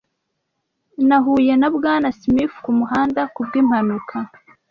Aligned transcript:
Nahuye 1.07 1.53
na 1.61 1.69
Bwana 1.75 2.09
Smith 2.19 2.53
kumuhanda 2.65 3.21
kubwimpanuka. 3.33 4.15